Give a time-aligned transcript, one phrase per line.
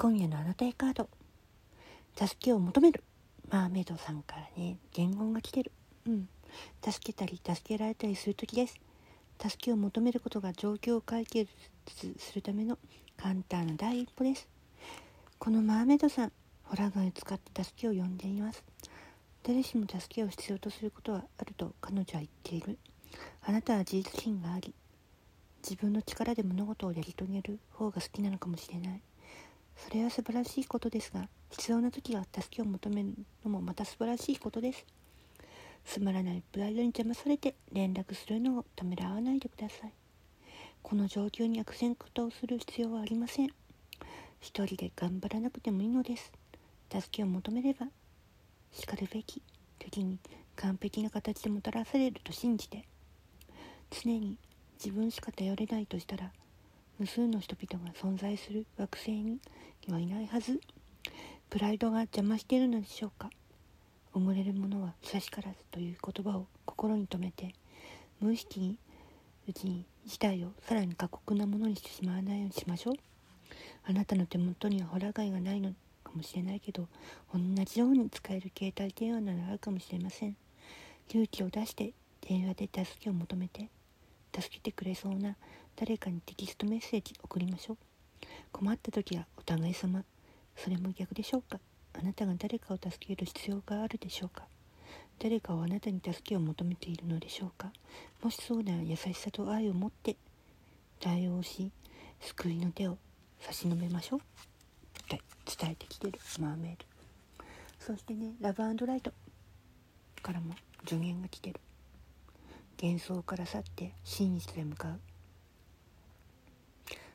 [0.00, 1.08] 今夜のあなたへカード。
[2.14, 3.02] 助けを求める。
[3.50, 5.72] マーメイドさんからね伝言が来てる。
[6.06, 6.28] うん。
[6.88, 8.78] 助けたり助けられたりする時です。
[9.42, 11.50] 助けを求めることが状況を解決
[12.16, 12.78] するための
[13.16, 14.46] 簡単な第一歩です。
[15.36, 18.62] このマーメイドさんホラーガイを使って助けを呼んでいます。
[19.42, 22.78] 誰しも助けを必要とすることはあると彼女は言っている。
[23.42, 24.72] あなたは自立心があり
[25.68, 29.00] 自分の力で物事をやり遂げる方が好きなのかもしれない。
[29.88, 34.84] それは素晴らしいことですが必要な時は助けを求めるのもまた素晴らしいことです。
[35.86, 39.92] つまらないプライドに邪魔されて連絡するのをためらわないでください。
[40.82, 43.48] この状況に悪戦苦闘する必要はありません。
[44.42, 46.32] 一人で頑張らなくてもいいのです。
[46.92, 47.86] 助けを求めれば
[48.72, 49.40] しかるべき
[49.78, 50.18] 時に
[50.56, 52.84] 完璧な形でもたらされると信じて
[53.90, 54.36] 常に
[54.84, 56.30] 自分しか頼れないとしたら
[56.98, 59.38] 無数の人々が存在する惑星に
[59.88, 60.60] はいないはず。
[61.48, 63.30] プライドが邪魔しているのでしょうか。
[64.14, 67.54] 溺れる者は久しからずという言葉を心に留めて
[68.20, 68.78] 無意識に
[69.48, 72.94] うちに事態をさらに過酷なものにしてしまわないようにしましょう。
[73.84, 76.88] あなたの手元にはホラ貝がないのかもしれないけど
[77.32, 80.36] 同じように使える携帯電話ならあるかもしれません。
[81.10, 83.70] 勇気を出して電話で助けを求めて
[84.34, 85.36] 助けてくれそうな
[85.80, 87.76] 誰かにテキストメッセージ送りましょう。
[88.50, 90.02] 困った時はお互い様。
[90.56, 91.60] それも逆でしょうか。
[91.92, 94.48] あなたが誰かを助ける必要があるでしょうか。
[95.20, 97.72] 誰かはあなたに助けを求めているのでしょうか。
[98.24, 100.16] もしそうなら優しさと愛を持って
[100.98, 101.70] 対応し
[102.22, 102.98] 救いの手を
[103.38, 104.18] 差し伸べましょう。
[104.18, 104.22] っ
[105.06, 105.20] て
[105.60, 106.18] 伝えてきてる。
[106.40, 107.44] マーメイド
[107.78, 109.12] そしてねラブライト
[110.22, 111.60] からも助言が来てる。
[112.82, 115.00] 幻想から去って真実へ向かう。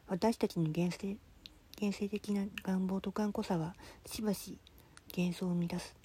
[0.08, 1.16] 私たちの現世
[1.78, 3.74] 現世的な願望と頑固さは
[4.06, 4.58] しばし
[5.16, 5.96] 幻想を生み出す。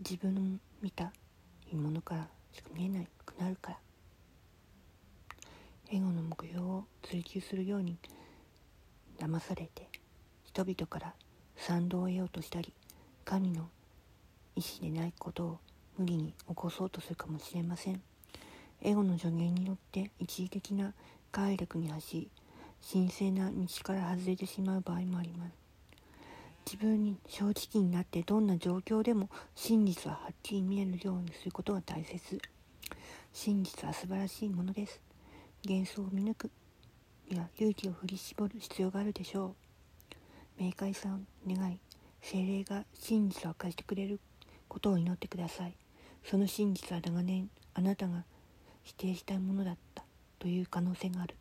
[0.00, 1.12] 自分の見た
[1.70, 3.78] いいものからしか見えなくなるから。
[5.90, 7.98] エゴの目標を追求するように
[9.18, 9.88] 騙されて
[10.44, 11.14] 人々から
[11.56, 12.72] 賛同を得ようとしたり
[13.24, 13.68] 神の
[14.56, 15.58] 意志でないことを
[15.98, 18.00] 無理に起こそうとするかもしれません。
[18.82, 20.94] エゴの助言によって一時的な
[21.30, 22.30] 快楽に走り
[22.86, 25.52] 神聖な道から外れてしまう場合もあります。
[26.66, 32.40] 自分に正直になってどんな状況でも真実ははっきり見えるようにすることが大切。
[33.32, 35.00] 真実は素晴らしいものです。
[35.66, 36.50] 幻想を見抜く。
[37.30, 39.54] には勇気を振り絞る必要があるでしょ
[40.58, 40.62] う。
[40.62, 41.78] 明快さを願い
[42.20, 44.20] 精霊が真実を明かしてくれる
[44.66, 45.74] ことを祈ってください。
[46.24, 48.24] その真実は長年あなたが
[48.82, 50.04] 否定したいものだった
[50.38, 51.37] という可能性がある。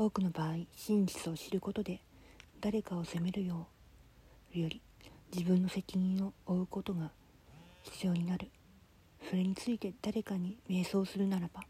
[0.00, 2.00] 多くの場合真実を知ることで
[2.60, 3.66] 誰かを責めるよ
[4.54, 4.80] うより
[5.34, 7.10] 自分の責任を負うことが
[7.82, 8.48] 必要になる。
[9.28, 11.62] それについて誰かに瞑想するならば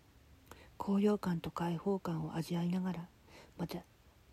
[0.77, 3.06] 高揚感と解放感を味わいながら
[3.56, 3.78] また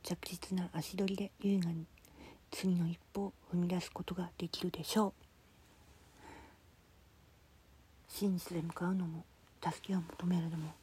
[0.03, 1.85] 着実な足取りで優雅に
[2.51, 5.13] 次の一歩を踏み出すことができるでしょう。
[8.09, 9.23] 真実で向かうのも
[9.63, 10.73] 助けを求めるのも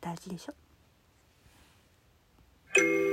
[0.00, 0.54] 大事でしょ
[2.74, 3.03] thank you.